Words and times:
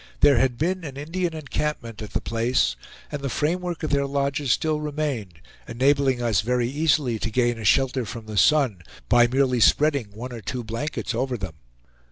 There 0.21 0.39
had 0.39 0.57
been 0.57 0.83
an 0.83 0.97
Indian 0.97 1.35
encampment 1.35 2.01
at 2.01 2.13
the 2.13 2.21
place, 2.21 2.75
and 3.11 3.21
the 3.21 3.29
framework 3.29 3.83
of 3.83 3.91
their 3.91 4.07
lodges 4.07 4.51
still 4.51 4.79
remained, 4.79 5.33
enabling 5.67 6.23
us 6.23 6.41
very 6.41 6.67
easily 6.67 7.19
to 7.19 7.29
gain 7.29 7.59
a 7.59 7.63
shelter 7.65 8.03
from 8.03 8.25
the 8.25 8.35
sun, 8.35 8.81
by 9.09 9.27
merely 9.27 9.59
spreading 9.59 10.05
one 10.07 10.33
or 10.33 10.41
two 10.41 10.63
blankets 10.63 11.13
over 11.13 11.37
them. 11.37 11.53